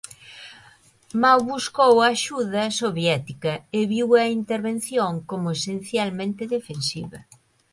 Mao 1.21 1.39
buscou 1.51 1.93
a 1.99 2.07
axuda 2.15 2.63
soviética 2.81 3.53
e 3.77 3.79
viu 3.93 4.07
a 4.21 4.23
intervención 4.39 5.13
como 5.29 5.53
esencialmente 5.57 6.43
defensiva. 6.55 7.19